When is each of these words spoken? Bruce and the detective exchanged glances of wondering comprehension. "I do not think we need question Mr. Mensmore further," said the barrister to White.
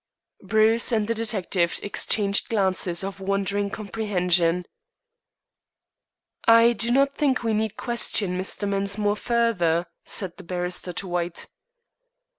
Bruce 0.41 0.91
and 0.91 1.07
the 1.07 1.13
detective 1.13 1.79
exchanged 1.83 2.49
glances 2.49 3.03
of 3.03 3.19
wondering 3.19 3.69
comprehension. 3.69 4.65
"I 6.47 6.73
do 6.73 6.89
not 6.89 7.13
think 7.13 7.43
we 7.43 7.53
need 7.53 7.77
question 7.77 8.35
Mr. 8.35 8.67
Mensmore 8.67 9.15
further," 9.19 9.85
said 10.03 10.37
the 10.37 10.43
barrister 10.43 10.91
to 10.91 11.07
White. 11.07 11.45